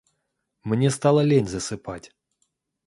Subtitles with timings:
[0.63, 2.11] Мне стало лень засыпать.